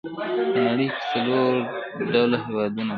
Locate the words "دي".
2.87-2.89